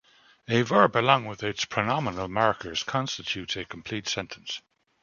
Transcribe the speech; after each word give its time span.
A 0.47 0.63
verb 0.63 0.95
along 0.95 1.25
with 1.27 1.43
its 1.43 1.63
pronominal 1.63 2.27
markers 2.27 2.81
constitutes 2.81 3.55
a 3.55 3.65
complete 3.65 4.07
sentence. 4.07 4.59